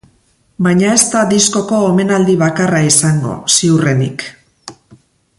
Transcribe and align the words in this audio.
Baina 0.67 0.93
ez 0.93 1.03
da 1.15 1.19
diskoko 1.33 1.81
omenaldi 1.89 2.35
bakarraizango 2.43 3.35
ziurrenik. 3.57 4.25